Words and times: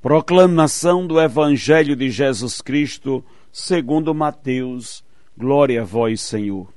Proclamação 0.00 1.06
do 1.06 1.20
Evangelho 1.20 1.96
de 1.96 2.08
Jesus 2.08 2.60
Cristo, 2.60 3.24
segundo 3.50 4.14
Mateus. 4.14 5.02
Glória 5.36 5.82
a 5.82 5.84
vós, 5.84 6.20
Senhor. 6.20 6.68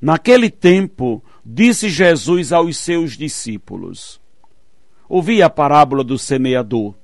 Naquele 0.00 0.48
tempo, 0.48 1.22
disse 1.44 1.88
Jesus 1.88 2.52
aos 2.52 2.76
seus 2.76 3.16
discípulos: 3.16 4.20
Ouvi 5.08 5.42
a 5.42 5.50
parábola 5.50 6.04
do 6.04 6.16
semeador. 6.16 6.94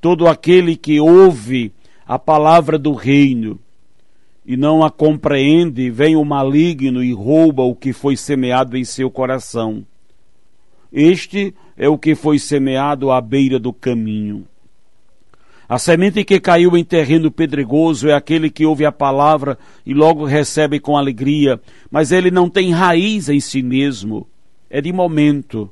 Todo 0.00 0.26
aquele 0.26 0.76
que 0.76 1.00
ouve 1.00 1.72
a 2.06 2.18
palavra 2.18 2.78
do 2.78 2.92
reino 2.92 3.58
e 4.48 4.56
não 4.56 4.82
a 4.82 4.90
compreende, 4.90 5.90
vem 5.90 6.16
o 6.16 6.24
maligno 6.24 7.04
e 7.04 7.12
rouba 7.12 7.62
o 7.62 7.74
que 7.74 7.92
foi 7.92 8.16
semeado 8.16 8.78
em 8.78 8.84
seu 8.84 9.10
coração. 9.10 9.84
Este 10.92 11.54
é 11.76 11.88
o 11.88 11.98
que 11.98 12.14
foi 12.14 12.38
semeado 12.38 13.10
à 13.10 13.20
beira 13.20 13.58
do 13.58 13.72
caminho. 13.72 14.46
A 15.68 15.78
semente 15.78 16.24
que 16.24 16.40
caiu 16.40 16.76
em 16.78 16.82
terreno 16.82 17.30
pedregoso 17.30 18.08
é 18.08 18.14
aquele 18.14 18.48
que 18.48 18.64
ouve 18.64 18.86
a 18.86 18.92
palavra 18.92 19.58
e 19.84 19.92
logo 19.92 20.24
recebe 20.24 20.80
com 20.80 20.96
alegria, 20.96 21.60
mas 21.90 22.10
ele 22.10 22.30
não 22.30 22.48
tem 22.48 22.70
raiz 22.70 23.28
em 23.28 23.38
si 23.38 23.62
mesmo. 23.62 24.26
É 24.70 24.80
de 24.80 24.90
momento. 24.92 25.70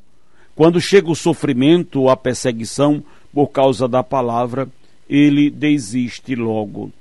Quando 0.54 0.80
chega 0.80 1.10
o 1.10 1.16
sofrimento 1.16 2.02
ou 2.02 2.10
a 2.10 2.16
perseguição 2.16 3.02
por 3.32 3.48
causa 3.48 3.88
da 3.88 4.02
palavra, 4.02 4.68
ele 5.08 5.50
desiste 5.50 6.34
logo. 6.34 6.92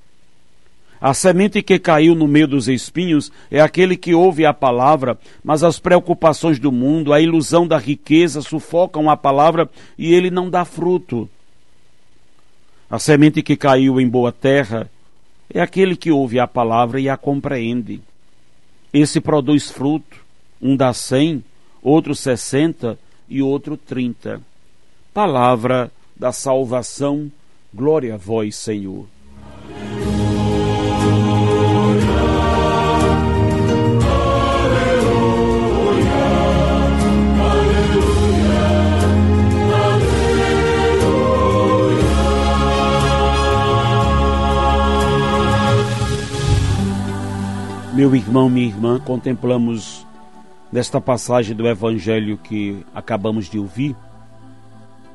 A 1.05 1.13
semente 1.13 1.61
que 1.61 1.77
caiu 1.77 2.15
no 2.15 2.27
meio 2.27 2.47
dos 2.47 2.67
espinhos 2.67 3.31
é 3.51 3.61
aquele 3.61 3.95
que 3.95 4.15
ouve 4.15 4.43
a 4.43 4.51
palavra, 4.51 5.19
mas 5.43 5.63
as 5.63 5.77
preocupações 5.77 6.57
do 6.57 6.71
mundo, 6.71 7.13
a 7.13 7.21
ilusão 7.21 7.67
da 7.67 7.77
riqueza 7.77 8.41
sufocam 8.41 9.07
a 9.07 9.15
palavra 9.15 9.69
e 9.99 10.11
ele 10.11 10.31
não 10.31 10.49
dá 10.49 10.65
fruto. 10.65 11.29
A 12.89 12.97
semente 12.97 13.43
que 13.43 13.55
caiu 13.55 14.01
em 14.01 14.09
boa 14.09 14.31
terra 14.31 14.89
é 15.53 15.61
aquele 15.61 15.95
que 15.95 16.11
ouve 16.11 16.39
a 16.39 16.47
palavra 16.47 16.99
e 16.99 17.07
a 17.07 17.15
compreende. 17.15 18.01
Esse 18.91 19.21
produz 19.21 19.69
fruto, 19.69 20.17
um 20.59 20.75
dá 20.75 20.91
cem, 20.91 21.43
outro 21.83 22.15
sessenta 22.15 22.97
e 23.29 23.43
outro 23.43 23.77
trinta. 23.77 24.41
Palavra 25.13 25.91
da 26.15 26.31
salvação, 26.31 27.31
glória 27.71 28.15
a 28.15 28.17
vós, 28.17 28.55
Senhor. 28.55 29.05
Meu 47.95 48.13
irmão, 48.13 48.49
minha 48.49 48.67
irmã, 48.67 48.99
contemplamos 48.99 50.05
nesta 50.69 50.99
passagem 50.99 51.55
do 51.55 51.65
Evangelho 51.65 52.37
que 52.37 52.85
acabamos 52.93 53.49
de 53.49 53.57
ouvir, 53.57 53.95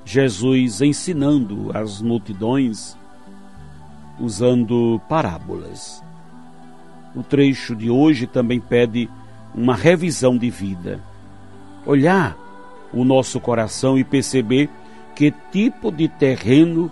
Jesus 0.02 0.80
ensinando 0.80 1.70
as 1.74 2.00
multidões 2.00 2.96
usando 4.18 4.98
parábolas. 5.10 6.02
O 7.14 7.22
trecho 7.22 7.76
de 7.76 7.90
hoje 7.90 8.26
também 8.26 8.58
pede 8.58 9.10
uma 9.54 9.74
revisão 9.74 10.38
de 10.38 10.48
vida. 10.48 11.00
Olhar 11.84 12.34
o 12.94 13.04
nosso 13.04 13.38
coração 13.38 13.98
e 13.98 14.04
perceber 14.04 14.70
que 15.14 15.34
tipo 15.52 15.92
de 15.92 16.08
terreno 16.08 16.90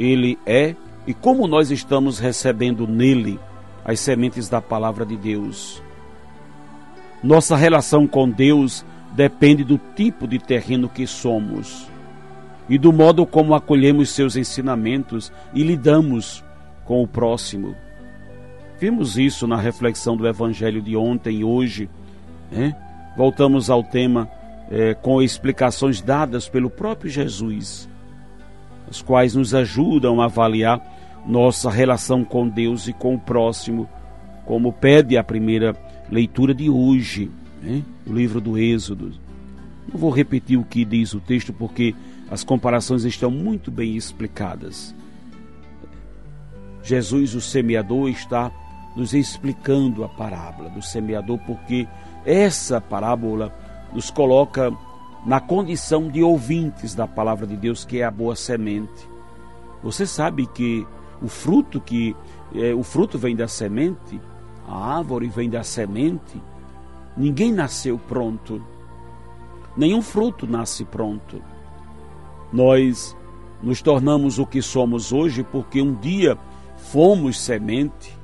ele 0.00 0.36
é 0.44 0.74
e 1.06 1.14
como 1.14 1.46
nós 1.46 1.70
estamos 1.70 2.18
recebendo 2.18 2.88
nele 2.88 3.38
as 3.88 4.00
sementes 4.00 4.50
da 4.50 4.60
palavra 4.60 5.06
de 5.06 5.16
Deus. 5.16 5.82
Nossa 7.24 7.56
relação 7.56 8.06
com 8.06 8.28
Deus 8.28 8.84
depende 9.12 9.64
do 9.64 9.80
tipo 9.96 10.28
de 10.28 10.38
terreno 10.38 10.90
que 10.90 11.06
somos 11.06 11.88
e 12.68 12.76
do 12.76 12.92
modo 12.92 13.24
como 13.24 13.54
acolhemos 13.54 14.10
seus 14.10 14.36
ensinamentos 14.36 15.32
e 15.54 15.62
lidamos 15.62 16.44
com 16.84 17.02
o 17.02 17.08
próximo. 17.08 17.74
Vimos 18.78 19.16
isso 19.16 19.46
na 19.46 19.56
reflexão 19.56 20.18
do 20.18 20.28
Evangelho 20.28 20.82
de 20.82 20.94
ontem 20.94 21.38
e 21.38 21.44
hoje. 21.44 21.88
Né? 22.52 22.76
Voltamos 23.16 23.70
ao 23.70 23.82
tema 23.82 24.28
é, 24.70 24.92
com 24.92 25.22
explicações 25.22 26.02
dadas 26.02 26.46
pelo 26.46 26.68
próprio 26.68 27.10
Jesus, 27.10 27.88
as 28.88 29.00
quais 29.00 29.34
nos 29.34 29.54
ajudam 29.54 30.20
a 30.20 30.26
avaliar 30.26 30.97
nossa 31.28 31.70
relação 31.70 32.24
com 32.24 32.48
Deus 32.48 32.88
e 32.88 32.92
com 32.94 33.14
o 33.14 33.20
próximo, 33.20 33.86
como 34.46 34.72
pede 34.72 35.18
a 35.18 35.22
primeira 35.22 35.76
leitura 36.10 36.54
de 36.54 36.70
hoje, 36.70 37.30
né? 37.62 37.82
o 38.06 38.12
livro 38.14 38.40
do 38.40 38.56
Êxodo. 38.56 39.12
Não 39.92 40.00
vou 40.00 40.10
repetir 40.10 40.58
o 40.58 40.64
que 40.64 40.86
diz 40.86 41.12
o 41.12 41.20
texto 41.20 41.52
porque 41.52 41.94
as 42.30 42.42
comparações 42.42 43.04
estão 43.04 43.30
muito 43.30 43.70
bem 43.70 43.94
explicadas. 43.94 44.94
Jesus, 46.82 47.34
o 47.34 47.40
semeador, 47.42 48.08
está 48.08 48.50
nos 48.96 49.12
explicando 49.12 50.04
a 50.04 50.08
parábola 50.08 50.70
do 50.70 50.80
semeador, 50.80 51.38
porque 51.46 51.86
essa 52.24 52.80
parábola 52.80 53.54
nos 53.92 54.10
coloca 54.10 54.72
na 55.26 55.40
condição 55.40 56.08
de 56.08 56.22
ouvintes 56.22 56.94
da 56.94 57.06
palavra 57.06 57.46
de 57.46 57.56
Deus, 57.56 57.84
que 57.84 58.00
é 58.00 58.04
a 58.04 58.10
boa 58.10 58.34
semente. 58.34 59.08
Você 59.82 60.06
sabe 60.06 60.46
que 60.46 60.86
o 61.22 61.28
fruto 61.28 61.80
que 61.80 62.14
é, 62.54 62.74
o 62.74 62.82
fruto 62.82 63.18
vem 63.18 63.34
da 63.34 63.48
semente, 63.48 64.20
a 64.66 64.96
árvore 64.96 65.28
vem 65.28 65.50
da 65.50 65.62
semente. 65.62 66.40
Ninguém 67.16 67.52
nasceu 67.52 67.98
pronto. 67.98 68.62
Nenhum 69.76 70.02
fruto 70.02 70.46
nasce 70.46 70.84
pronto. 70.84 71.42
Nós 72.52 73.16
nos 73.62 73.82
tornamos 73.82 74.38
o 74.38 74.46
que 74.46 74.62
somos 74.62 75.12
hoje 75.12 75.42
porque 75.42 75.82
um 75.82 75.94
dia 75.94 76.38
fomos 76.76 77.40
semente, 77.40 78.16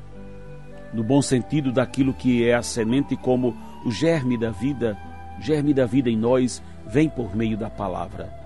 no 0.93 1.03
bom 1.03 1.21
sentido 1.21 1.73
daquilo 1.73 2.15
que 2.15 2.45
é 2.45 2.55
a 2.55 2.63
semente, 2.63 3.17
como 3.17 3.57
o 3.85 3.91
germe 3.91 4.39
da 4.39 4.51
vida, 4.51 4.97
germe 5.41 5.75
da 5.75 5.87
vida 5.87 6.09
em 6.09 6.17
nós 6.17 6.63
vem 6.87 7.09
por 7.09 7.35
meio 7.35 7.57
da 7.57 7.69
palavra. 7.69 8.44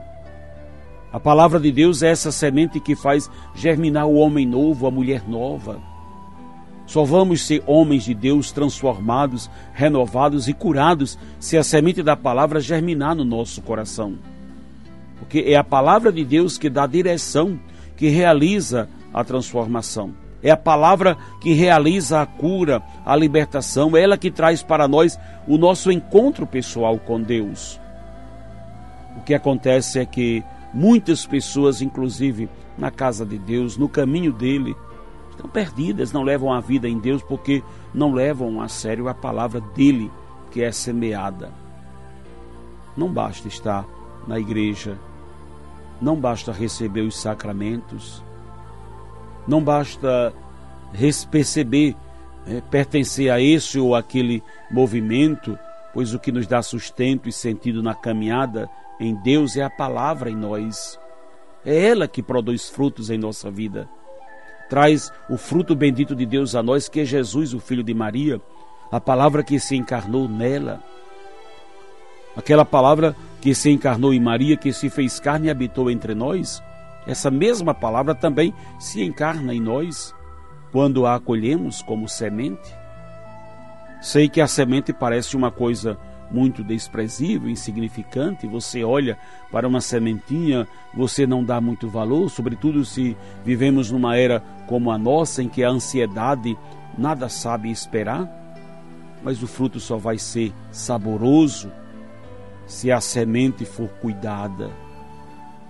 A 1.13 1.19
palavra 1.19 1.59
de 1.59 1.73
Deus 1.73 2.03
é 2.03 2.11
essa 2.11 2.31
semente 2.31 2.79
que 2.81 2.95
faz 2.95 3.31
germinar 3.55 4.07
o 4.07 4.17
homem 4.17 4.47
novo, 4.47 4.87
a 4.87 4.91
mulher 4.91 5.27
nova. 5.27 5.81
Só 6.87 7.05
vamos 7.05 7.43
ser 7.43 7.63
homens 7.67 8.05
de 8.05 8.15
Deus 8.15 8.53
transformados, 8.53 9.51
renovados 9.73 10.49
e 10.49 10.53
curados 10.53 11.19
se 11.39 11.57
a 11.57 11.63
semente 11.63 12.03
da 12.03 12.17
palavra 12.17 12.61
germinar 12.61 13.15
no 13.15 13.25
nosso 13.25 13.63
coração. 13.63 14.17
Porque 15.19 15.45
é 15.47 15.57
a 15.57 15.65
palavra 15.65 16.13
de 16.13 16.25
Deus 16.25 16.59
que 16.59 16.71
dá 16.71 16.87
direção, 16.87 17.59
que 17.97 18.09
realiza 18.09 18.89
a 19.13 19.25
transformação. 19.25 20.15
É 20.43 20.51
a 20.51 20.57
palavra 20.57 21.17
que 21.41 21.53
realiza 21.53 22.21
a 22.21 22.27
cura, 22.27 22.83
a 23.05 23.17
libertação, 23.17 23.97
é 23.97 24.03
ela 24.03 24.17
que 24.17 24.31
traz 24.31 24.63
para 24.63 24.87
nós 24.87 25.19
o 25.47 25.59
nosso 25.59 25.91
encontro 25.91 26.47
pessoal 26.47 26.99
com 26.99 27.21
Deus. 27.21 27.81
O 29.17 29.23
que 29.23 29.35
acontece 29.35 29.99
é 29.99 30.07
que 30.07 30.45
Muitas 30.73 31.27
pessoas, 31.27 31.81
inclusive 31.81 32.49
na 32.77 32.91
casa 32.91 33.25
de 33.25 33.39
Deus, 33.39 33.77
no 33.77 33.89
caminho 33.89 34.33
dele, 34.33 34.77
estão 35.31 35.49
perdidas, 35.49 36.13
não 36.13 36.23
levam 36.23 36.53
a 36.53 36.61
vida 36.61 36.89
em 36.89 36.99
Deus 36.99 37.23
porque 37.23 37.63
não 37.95 38.13
levam 38.13 38.61
a 38.61 38.69
sério 38.69 39.09
a 39.09 39.15
palavra 39.15 39.61
dele 39.61 40.11
que 40.51 40.63
é 40.63 40.71
semeada. 40.71 41.53
Não 42.97 43.13
basta 43.13 43.49
estar 43.49 43.87
na 44.27 44.39
igreja, 44.39 44.99
não 46.01 46.17
basta 46.17 46.53
receber 46.53 47.03
os 47.03 47.19
sacramentos, 47.19 48.23
não 49.47 49.63
basta 49.63 50.35
perceber, 51.31 51.97
é, 52.47 52.61
pertencer 52.61 53.31
a 53.31 53.41
esse 53.41 53.79
ou 53.79 53.95
aquele 53.95 54.43
movimento, 54.71 55.59
pois 55.95 56.13
o 56.13 56.19
que 56.19 56.33
nos 56.33 56.47
dá 56.47 56.61
sustento 56.63 57.29
e 57.29 57.33
sentido 57.33 57.83
na 57.83 57.95
caminhada 57.95 58.69
em 59.01 59.15
Deus 59.15 59.57
é 59.57 59.63
a 59.63 59.71
palavra 59.71 60.31
em 60.31 60.37
nós. 60.37 60.99
É 61.65 61.87
ela 61.87 62.09
que 62.09 62.23
produz 62.23 62.69
frutos 62.69 63.11
em 63.11 63.19
nossa 63.19 63.51
vida. 63.51 63.89
traz 64.69 65.11
o 65.31 65.39
fruto 65.39 65.75
bendito 65.75 66.15
de 66.15 66.27
Deus 66.27 66.55
a 66.55 66.63
nós, 66.63 66.89
que 66.89 67.01
é 67.01 67.05
Jesus, 67.05 67.55
o 67.55 67.61
Filho 67.61 67.83
de 67.83 67.95
Maria, 67.95 68.39
a 68.93 69.01
palavra 69.01 69.43
que 69.43 69.59
se 69.59 69.75
encarnou 69.75 70.29
nela. 70.29 70.83
Aquela 72.37 72.65
palavra 72.65 73.17
que 73.41 73.55
se 73.55 73.71
encarnou 73.71 74.13
em 74.13 74.21
Maria, 74.21 74.57
que 74.57 74.73
se 74.73 74.91
fez 74.91 75.19
carne 75.19 75.49
e 75.49 75.51
habitou 75.51 75.91
entre 75.91 76.15
nós, 76.15 76.63
essa 77.07 77.31
mesma 77.31 77.73
palavra 77.73 78.15
também 78.15 78.53
se 78.79 79.03
encarna 79.03 79.55
em 79.55 79.61
nós 79.61 80.15
quando 80.71 81.07
a 81.07 81.15
acolhemos 81.15 81.81
como 81.81 82.07
semente. 82.07 82.77
Sei 84.03 84.29
que 84.29 84.41
a 84.41 84.47
semente 84.47 84.93
parece 84.93 85.35
uma 85.35 85.51
coisa 85.51 85.99
muito 86.31 86.63
desprezível, 86.63 87.49
insignificante, 87.49 88.47
você 88.47 88.85
olha 88.85 89.19
para 89.51 89.67
uma 89.67 89.81
sementinha, 89.81 90.67
você 90.95 91.27
não 91.27 91.43
dá 91.43 91.61
muito 91.61 91.89
valor, 91.89 92.31
sobretudo 92.31 92.85
se 92.85 93.17
vivemos 93.45 93.91
numa 93.91 94.17
era 94.17 94.41
como 94.67 94.91
a 94.91 94.99
nossa, 94.99 95.43
em 95.43 95.49
que 95.49 95.65
a 95.65 95.71
ansiedade 95.71 96.57
nada 96.97 97.29
sabe 97.29 97.71
esperar, 97.71 98.29
mas 99.23 99.43
o 99.43 99.47
fruto 99.47 99.81
só 99.81 99.97
vai 99.97 100.19
ser 100.19 100.53
saboroso 100.71 101.71
se 102.67 102.93
a 102.93 103.01
semente 103.01 103.65
for 103.65 103.89
cuidada, 104.01 104.71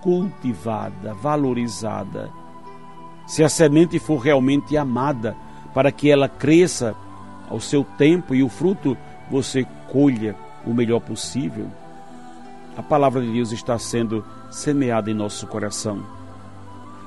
cultivada, 0.01 1.13
valorizada, 1.13 2.29
se 3.25 3.43
a 3.43 3.49
semente 3.49 3.97
for 3.99 4.17
realmente 4.17 4.75
amada, 4.75 5.35
para 5.73 5.91
que 5.91 6.09
ela 6.09 6.27
cresça 6.27 6.95
ao 7.49 7.59
seu 7.59 7.83
tempo 7.83 8.35
e 8.35 8.43
o 8.43 8.49
fruto 8.49 8.97
você 9.29 9.65
colha 9.91 10.35
o 10.65 10.73
melhor 10.73 10.99
possível. 10.99 11.67
A 12.77 12.83
palavra 12.83 13.21
de 13.21 13.31
Deus 13.31 13.51
está 13.51 13.77
sendo 13.77 14.23
semeada 14.49 15.11
em 15.11 15.13
nosso 15.13 15.45
coração. 15.47 16.03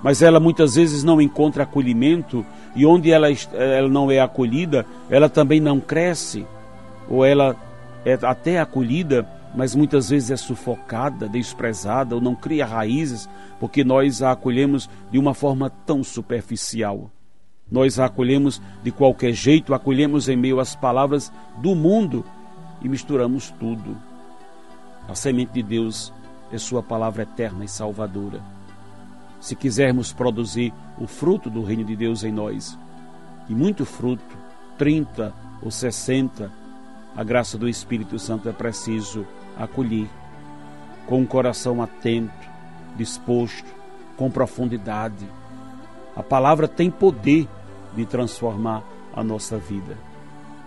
Mas 0.03 0.21
ela 0.21 0.41
muitas 0.41 0.75
vezes 0.75 1.05
não 1.05 1.21
encontra 1.21 1.63
acolhimento 1.63 2.45
e 2.75 2.85
onde 2.85 3.11
ela, 3.11 3.29
ela 3.53 3.89
não 3.89 4.11
é 4.11 4.21
acolhida, 4.21 4.85
ela 5.09 5.29
também 5.29 5.61
não 5.61 5.79
cresce. 5.79 6.45
Ou 7.09 7.25
ela 7.25 7.57
é 8.05 8.19
até 8.23 8.59
acolhida, 8.59 9.27
mas 9.55 9.75
muitas 9.75 10.11
vezes 10.11 10.31
é 10.31 10.37
sufocada, 10.37 11.29
desprezada 11.29 12.15
ou 12.15 12.21
não 12.21 12.35
cria 12.35 12.67
raízes, 12.67 13.29
porque 13.61 13.85
nós 13.85 14.23
a 14.23 14.33
acolhemos 14.33 14.91
de 15.11 15.19
uma 15.19 15.35
forma 15.35 15.71
tão 15.71 16.03
superficial. 16.03 17.11
Nós 17.71 17.99
a 17.99 18.07
acolhemos 18.07 18.61
de 18.83 18.91
qualquer 18.91 19.33
jeito, 19.33 19.73
acolhemos 19.73 20.29
em 20.29 20.37
meio 20.37 20.59
às 20.59 20.75
palavras 20.75 21.33
do 21.59 21.75
mundo 21.75 22.25
e 22.83 22.89
misturamos 22.89 23.51
tudo. 23.51 23.97
A 25.09 25.15
semente 25.15 25.53
de 25.53 25.63
Deus 25.63 26.13
é 26.53 26.59
Sua 26.59 26.83
palavra 26.83 27.23
eterna 27.23 27.65
e 27.65 27.69
salvadora. 27.69 28.41
Se 29.41 29.57
quisermos 29.57 30.13
produzir 30.13 30.73
o 30.99 31.07
fruto 31.07 31.51
do 31.51 31.63
reino 31.63 31.85
de 31.85 31.97
Deus 31.97 32.23
em 32.23 32.31
nós, 32.31 32.79
e 33.49 33.55
muito 33.55 33.85
fruto, 33.85 34.37
30 34.79 35.33
ou 35.63 35.71
60, 35.71 36.51
a 37.17 37.25
graça 37.25 37.59
do 37.59 37.69
Espírito 37.69 38.19
Santo 38.19 38.49
é 38.49 38.53
preciso 38.53 39.27
acolher 39.59 40.09
com 41.07 41.21
um 41.21 41.27
coração 41.27 41.83
atento, 41.83 42.33
disposto, 42.97 43.67
com 44.17 44.31
profundidade. 44.31 45.27
A 46.15 46.23
palavra 46.23 46.69
tem 46.69 46.91
poder 46.91 47.49
de 47.95 48.07
transformar 48.07 48.83
a 49.15 49.23
nossa 49.23 49.59
vida. 49.59 49.97